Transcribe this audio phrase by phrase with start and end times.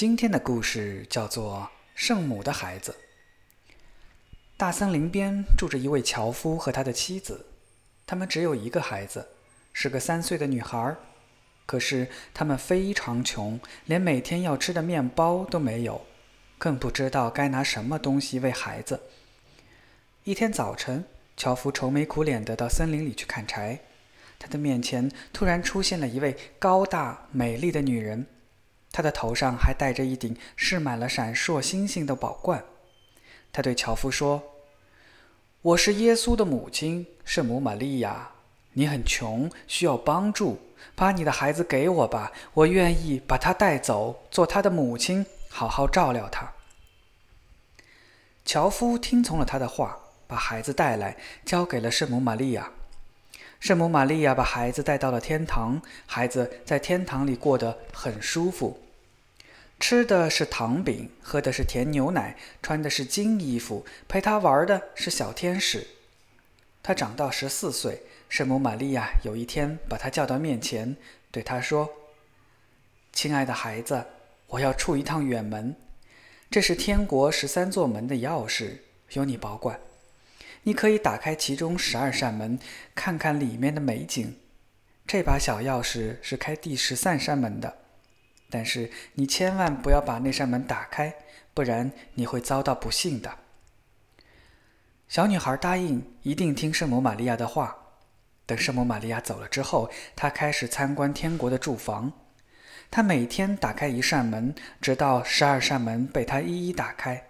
[0.00, 2.96] 今天的故事叫做《圣母的孩子》。
[4.56, 7.44] 大森林边住着一位樵夫和他的妻子，
[8.06, 9.28] 他们只有一个孩子，
[9.74, 10.96] 是个三岁的女孩。
[11.66, 16.06] 可是他们非常穷，连每天要吃的面包都没有，
[16.56, 18.98] 更不知道该拿什么东西喂孩子。
[20.24, 21.04] 一天早晨，
[21.36, 23.78] 樵夫愁眉苦脸地到森林里去砍柴，
[24.38, 28.26] 他的面前突然出现了一位高大美丽的女人。
[28.92, 32.64] 他的头上还戴着一顶饰满了闪烁星星的宝冠。
[33.52, 34.42] 他对樵夫说
[35.62, 38.30] ：“我是耶稣的母亲，圣母玛利亚。
[38.72, 40.60] 你很穷，需要帮助，
[40.94, 46.52] 把你的孩子给我吧，我愿意把他带走，做他的母亲，好好照料他。”
[48.44, 52.70] 樵夫听从了他的话，把孩子带来，交给了圣母玛利亚。
[53.60, 58.80] 圣母玛利亚把孩子带到了天堂，孩子在天堂里过得很舒服，
[59.78, 65.86] 吃的是糖饼，喝的是甜牛奶，穿的是金衣服，陪他玩的是小天使。
[66.82, 70.96] 他长到十四岁，圣母玛利亚有一天把他叫到面前，
[71.30, 71.86] 对他说
[73.12, 74.02] ：“亲爱的孩子，
[74.46, 75.76] 我要出一趟远门，
[76.50, 78.78] 这是天国十三座门的钥匙，
[79.10, 79.78] 由你保管。”
[80.62, 82.58] 你可以打开其中十二扇门，
[82.94, 84.36] 看看里面的美景。
[85.06, 87.78] 这把小钥匙是开第十三扇门的，
[88.48, 91.14] 但是你千万不要把那扇门打开，
[91.52, 93.38] 不然你会遭到不幸的。
[95.08, 97.76] 小女孩答应一定听圣母玛利亚的话。
[98.46, 102.12] 等圣母玛利亚走了之后，她开始参观天国的住房。
[102.90, 107.29] 她每天打开一扇门，直到十二扇门被她一一打开。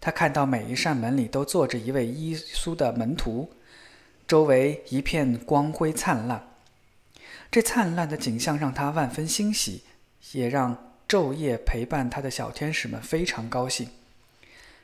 [0.00, 3.52] 他看到每一扇门里都坐着一位耶稣的门徒，
[4.26, 6.48] 周围一片光辉灿烂。
[7.50, 9.82] 这灿烂的景象让他万分欣喜，
[10.32, 13.90] 也让昼夜陪伴他的小天使们非常高兴。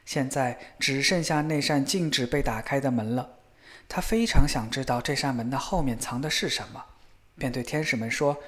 [0.04, 3.36] 现在只剩下那扇禁止被打开的门了。
[3.88, 6.82] 他非常想知道这扇门的后面藏的是什么，
[7.36, 8.38] 便对天使们说：“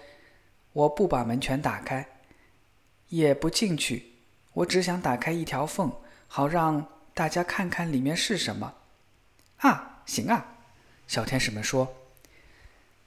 [0.72, 2.06] 我不把门全打开，
[3.08, 4.14] 也不进去，
[4.54, 5.92] 我只想打开一条缝。”
[6.28, 8.74] 好让大家看看里面是什么，
[9.58, 10.44] 啊，行啊！
[11.06, 11.96] 小天使们说：“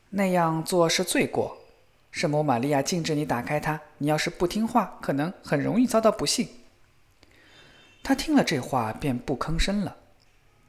[0.09, 1.57] 那样做是罪过，
[2.11, 3.79] 圣母玛利亚禁止你打开它。
[3.97, 6.47] 你要是不听话，可能很容易遭到不幸。”
[8.01, 9.97] 他听了这话，便不吭声了。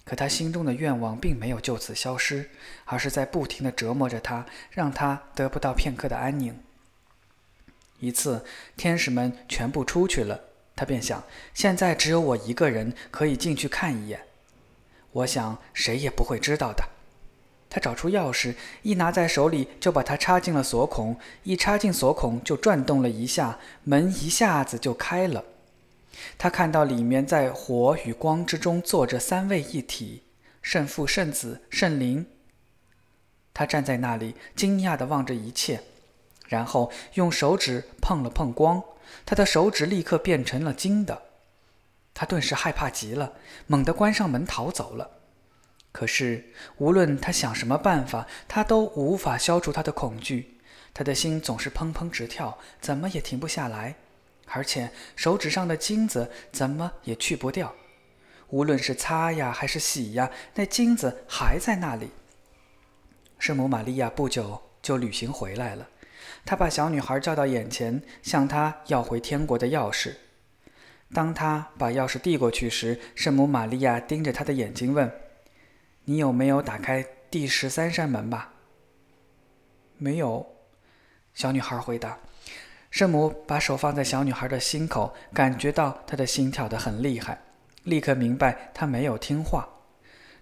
[0.05, 2.51] 可他心中的愿望并没有就此消失，
[2.85, 6.59] 而是在不停的折磨着他，让他得不到片刻的安宁。
[8.01, 8.45] 一次，
[8.77, 10.41] 天使们全部出去了。
[10.81, 14.23] 他便想，现在只有我一个人可以进去看一眼。
[15.13, 16.83] 我想谁也不会知道的。
[17.69, 25.45] 他找出钥匙，一拿在手里就把它插进了锁孔，一插进锁孔就转动了一下，门一下子就开了。
[26.39, 30.23] 他看到里面在火与光之中坐着三位一体：
[30.63, 32.25] 圣父、圣子、圣灵。
[33.53, 35.83] 他站在那里，惊讶地望着一切，
[36.49, 38.83] 然后用手指碰了碰光。
[39.25, 41.23] 他的手指立刻变成了金的，
[42.15, 43.33] 他顿时害怕极了，
[43.67, 45.11] 猛地关上门逃走了。
[45.93, 50.59] 可是无论他想什么办法，他都无法消除他的恐惧。
[50.93, 53.95] 他的心总是砰砰直跳，怎么也停不下来，
[54.47, 57.73] 而且手指上的金子怎么也去不掉。
[58.49, 62.11] 无论是擦呀还是洗呀，那金子还在那里。
[63.39, 65.89] 圣母玛利亚不久就旅行回来了。
[66.45, 70.15] 他把小女孩叫到眼前，向她要回天国的钥匙。
[71.13, 75.11] 当他把钥匙递过去时，圣母玛利亚盯着他的眼睛问
[76.07, 78.53] ：“你有没有打开第十三扇门吧
[79.99, 80.47] ？”“没有。”
[81.35, 82.17] 小女孩回答。
[82.91, 87.41] 圣母把手放在小女孩的心口，感觉到她的心跳得很厉害，
[87.85, 89.69] 立刻明白她没有听话，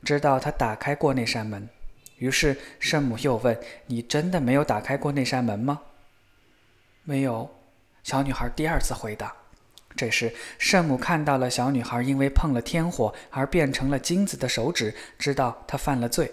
[0.04, 1.68] 知道她打开过那扇门。
[2.16, 5.80] 于是圣母又问：“你真的没有打开过那扇门吗
[7.08, 7.48] ？”“没有。”
[8.04, 9.34] 小女孩第二次回答。
[9.96, 16.30] 这时圣母看到了小女孩因为碰了天火而变成了金子的手指，知道她犯了罪，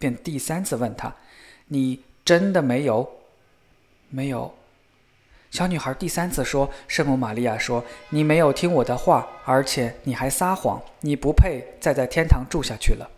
[0.00, 1.14] 便第三次问她
[1.68, 3.08] ：“你真的没有
[4.10, 4.52] ？”“没有。”
[5.50, 13.08] 小女孩第三次说：“圣母玛利亚说，你没有听我的话，而且你还撒谎，你不配再在天堂住下去了。”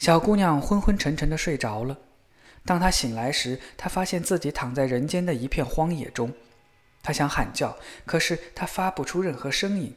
[0.00, 1.96] 小姑娘昏昏沉沉地睡着了。
[2.64, 6.32] 当他醒来时，他发现自己躺在人间的一片荒野中。
[7.02, 9.94] 他想喊叫，可是他发不出任何声音。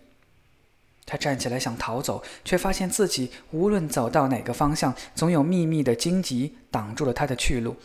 [1.06, 7.76] 他站起来想逃走，却发现自己无论走到哪个方向，总有密密的荆棘挡住了他的去路，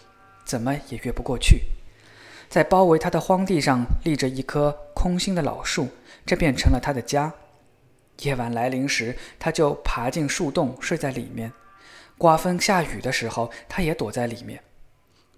[0.45, 1.63] 怎么也越不过去。
[2.49, 5.89] 在包围他的荒地上立着一棵空心的老树，
[6.25, 7.35] 这变成了他的家。
[8.21, 11.51] 夜晚来临时，他就爬进树洞睡在里面；
[12.17, 14.63] 刮风下雨的时候，他也躲在里面。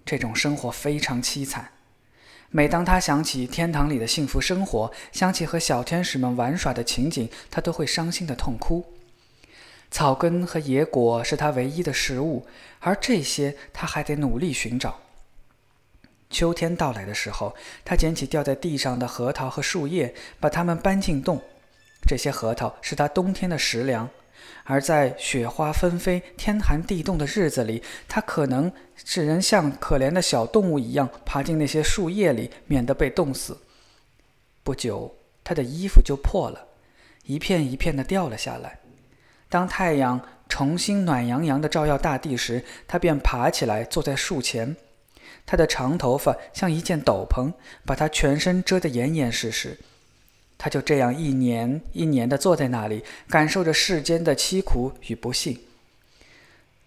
[0.05, 1.71] 这种生活非常凄惨。
[2.51, 8.85] 每当他想起天堂里的幸福生活，想起和小天使们玩耍的情景，他都会伤心的痛哭。
[9.91, 12.47] 草根和野果是他唯一的食物，
[12.81, 15.01] 而这些他还得努力寻找。
[16.29, 17.55] 秋天到来的时候，
[17.85, 21.43] 他捡起掉在地上的核桃和树叶，把它们搬进洞。
[22.07, 24.09] 这些核桃是他冬天的食粮。
[24.65, 33.59] 而在雪花纷飞、天寒地冻的日子里，他可能只能像可怜的小动物一样爬进那些树叶里，免得被冻死。
[34.63, 36.69] 不久，他的衣服就破了，
[37.25, 38.79] 一片一片的掉了下来。
[39.49, 44.77] 当太阳重新暖洋洋的照耀大地时，他便爬起来坐在树前。
[45.47, 47.53] 他的长头发像一件斗篷，
[47.85, 49.77] 把他全身遮得严严实实。
[50.63, 55.59] 他就这样一年一年地坐在那里，感受着世间的凄苦与不幸。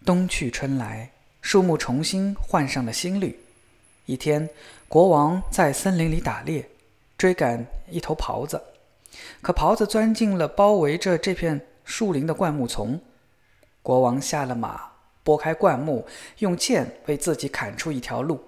[0.06, 1.10] 冬去春来，
[1.42, 3.40] 树木重新换上了新绿。
[4.06, 4.48] 一天，
[4.88, 6.70] 国王在森林里打猎，
[7.18, 8.62] 追赶一头狍子，
[9.42, 13.02] 可狍子钻进了包围着这片树林的灌木丛。
[13.81, 14.80] 国王下了马，
[15.24, 16.06] 拨开灌木，
[16.38, 18.40] 用剑为自己砍出一条路。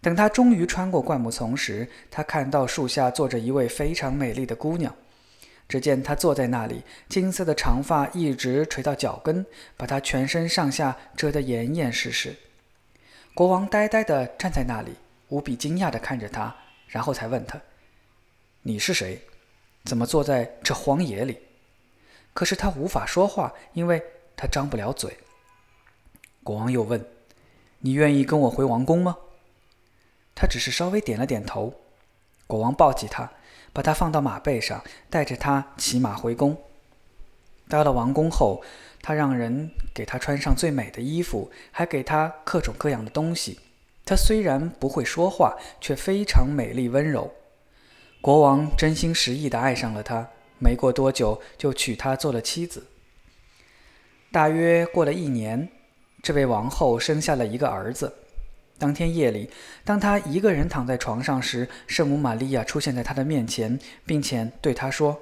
[0.00, 4.94] 等他终于穿过灌木丛时，他看到树下坐着一位非常美丽的姑娘。
[5.68, 9.44] 只见她坐在那里，金色的长发一直垂到脚跟，
[9.76, 12.34] 把她全身上下遮得严严实实。
[13.34, 14.92] 国王呆呆地站在那里，
[15.28, 16.56] 无比惊讶地看着她，
[16.86, 17.60] 然后才问她
[18.62, 19.20] ：“你是谁？
[19.84, 21.38] 怎么坐在这荒野里？”
[22.32, 24.02] 可是他无法说话，因为
[24.36, 25.18] 他张不了嘴。
[26.42, 27.04] 国王又问
[27.80, 29.18] ：“你愿意跟我回王宫吗？”
[30.38, 31.74] 他只是稍微点了点头。
[32.46, 33.32] 国王抱起他，
[33.72, 36.56] 把他放到马背上，带着他骑马回宫。
[37.68, 38.62] 到了王宫后，
[39.02, 43.58] 他让人给他穿上最美的衣服，还给他各种各样的东西。
[44.04, 47.34] 他虽然不会说话，却非常美丽温柔。
[48.20, 52.86] 国王真心实意地爱上了她，没过多久就娶她做了妻子。
[54.30, 55.68] 大约过了一年，
[56.22, 58.14] 这位王后生下了一个儿子。
[58.78, 59.50] 当天夜里，
[59.84, 63.76] 当他一个人躺在床上时，圣母玛利亚出现在他的面前，
[64.06, 65.20] 并且对他说：“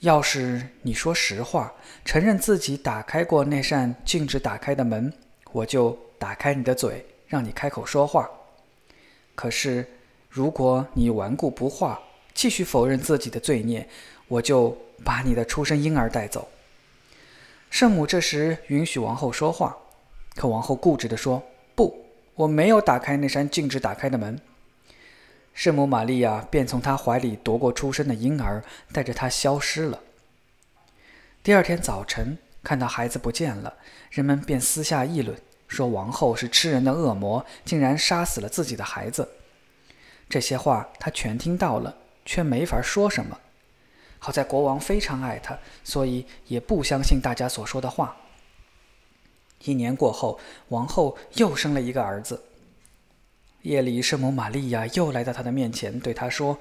[0.00, 1.74] 要是你说实话，
[2.06, 5.12] 承认自己打开过那扇禁止打开的门，
[5.52, 8.30] 我就打开你的嘴，让你开口说话。
[9.34, 9.86] 可是，
[10.30, 12.00] 如果你顽固不化，
[12.32, 13.86] 继续否认自己的罪孽，
[14.26, 14.74] 我就
[15.04, 16.48] 把你的出生婴儿带走。”
[17.68, 19.76] 圣母这时允许王后说话，
[20.34, 21.42] 可王后固执地说
[21.76, 22.04] ：“不。”
[22.36, 24.38] 我没有打开那扇禁止打开的门。
[25.54, 28.62] 圣母玛利亚便从他怀里夺过出生的婴儿，
[28.92, 30.00] 带着他消失了。
[31.42, 33.74] 第二天早晨，看到孩子不见了，
[34.10, 39.26] 人们便私下议论，说王后是吃人的恶魔，竟然杀死了自己的孩子。
[40.28, 41.96] 这些话他全听到了，
[42.26, 43.38] 却没法说什么。
[44.18, 48.14] 好在国王非常爱他，所以也不相信大家所说的话。
[49.66, 52.42] 一年过后，王后又生了一个儿子。
[53.62, 56.56] 夜里，圣母玛利亚又来到他的面前，对他说：“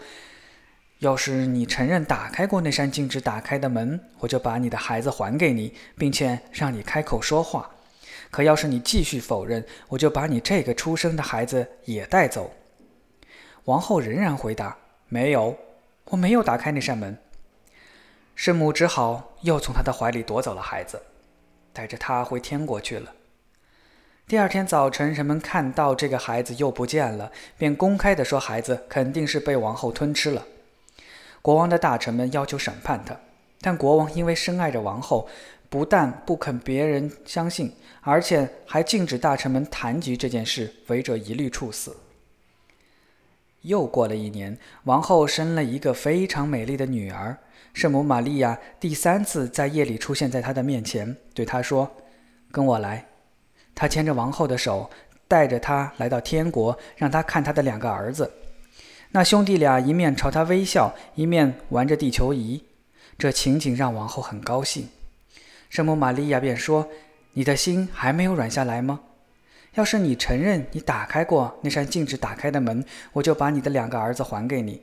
[1.00, 7.70] 要是你承认打开过那扇禁止打开的门，我就把你的孩子还给你，并且让你开口说话；
[8.32, 12.52] 可要是你继续否认，我就把你这个出生的孩子也带走。”
[13.66, 14.76] 王后仍然回答
[15.08, 15.56] ：“没有，
[16.06, 17.16] 我没有打开那扇门。”
[18.34, 21.00] 圣母只好又从他的怀里夺走了孩子。
[21.76, 23.12] 带着他回天国去了。
[24.26, 30.48] 第二天早晨，人们看到这个孩子又不见了，便公开的说孩子肯定是被王后吞吃了。
[31.42, 33.20] 国王的大臣们要求审判他，
[33.60, 35.28] 但国王因为深爱着王后，
[35.70, 41.96] 不但不肯别人相信，而且还禁止大臣们谈及这件事，违者一律处死。
[43.66, 47.38] 又过了一年，王后生了一个非常美丽的女儿。
[47.74, 51.92] 圣母玛利亚第三次在夜里出现在她的面前，对她说
[52.52, 53.06] ：“跟我来。”
[53.76, 54.90] 她牵着王后的手，
[55.28, 58.32] 带着她来到天国，让她看她的两个儿子。
[59.12, 62.64] 那兄弟俩一面朝她微笑，一面玩着地球仪。
[63.18, 64.88] 这情景让王后很高兴。
[65.70, 66.88] 圣母玛利亚便说
[67.34, 69.02] ：“你的心还没有软下来吗？
[69.76, 74.82] 要是你承认你打开过那扇禁止打开的门，我就把你的两个儿子还给你。”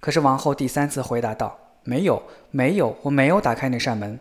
[0.00, 1.58] 可是王后第三次回答道。
[1.84, 4.20] 没有，没有，我没有打开那扇门。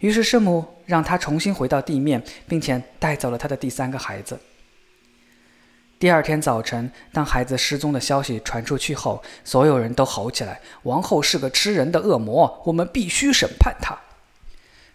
[0.00, 4.36] 于是圣母让他重新回到地面，并且带走了他的第三个孩子。
[6.00, 13.96] 第二天早晨，当孩子失踪的消息传出去后，所有人都吼起来：“王后是个吃人的恶魔，我们必须审判她。”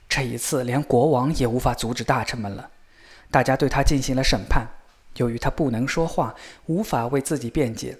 [0.09, 2.69] 这一次，连国王也无法阻止大臣们了。
[3.31, 4.67] 大家对他进行了审判。
[5.15, 6.35] 由于他不能说话，
[6.67, 7.97] 无法为自己辩解，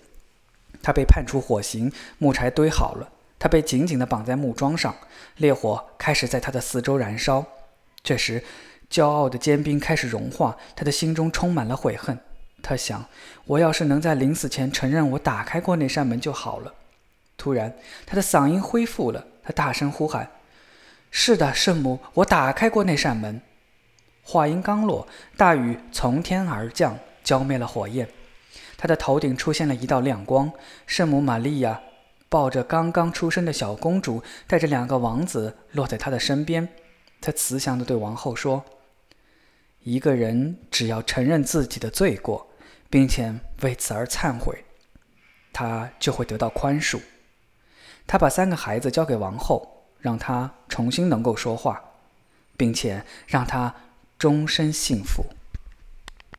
[0.84, 1.92] 他被判处火刑。
[2.18, 3.10] 木柴堆好了，
[3.40, 4.96] 他被紧紧地绑在木桩上，
[5.38, 7.46] 烈火开始在他的四周燃烧。
[8.04, 8.44] 这时，
[8.90, 12.18] 骄傲的坚冰开始融化，他的心中充满了悔恨。
[12.64, 13.06] 他想
[13.46, 16.74] ：“我要是能在临死前承认我打开过那扇门就好了。”
[17.36, 20.30] 突然，他的嗓音恢复了，他大声呼喊
[21.12, 23.42] ：“是的，圣母，我打开过那扇门。”
[24.24, 28.08] 话音刚落，大雨从天而降，浇灭了火焰。
[28.78, 30.52] 他的头顶出现了一道亮光。
[30.86, 31.82] 圣母玛利亚
[32.30, 36.68] 抱着刚刚出生的小公主，带着两个王子落在他的身边。
[37.20, 38.64] 他慈祥地对王后说
[39.84, 42.48] ：“一个人只要承认自己的罪过，
[42.90, 44.64] 并且为此而忏悔，
[45.54, 47.00] 他就会得到宽恕。”
[48.08, 51.80] 他把三个孩子交给王后，让她重新能够说话，
[52.58, 53.74] 并且让她
[54.22, 55.26] 终身幸福。